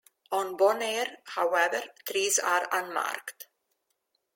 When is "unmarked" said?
2.71-3.49